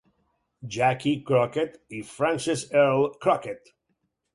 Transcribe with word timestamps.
"Jackie" 0.75 1.21
Crockett 1.29 1.77
i 1.91 2.01
Frances 2.15 2.67
Earl 2.73 3.09
Crockett. 3.27 3.75